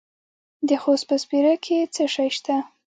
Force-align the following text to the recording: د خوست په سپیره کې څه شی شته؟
د 0.67 0.69
خوست 0.81 1.05
په 1.09 1.15
سپیره 1.23 1.53
کې 1.63 1.77
څه 1.93 2.03
شی 2.15 2.29
شته؟ 2.37 2.55